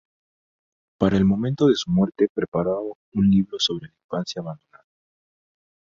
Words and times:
Para 0.97 1.15
el 1.15 1.25
momento 1.25 1.67
de 1.67 1.75
su 1.75 1.91
muerte 1.91 2.27
preparaba 2.33 2.81
un 3.13 3.29
libro 3.29 3.59
sobre 3.59 3.89
la 3.89 3.93
infancia 4.05 4.41
abandonada. 4.41 4.83